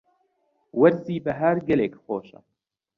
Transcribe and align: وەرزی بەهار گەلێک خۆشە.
وەرزی 0.79 1.23
بەهار 1.25 1.57
گەلێک 1.67 1.93
خۆشە. 2.03 2.39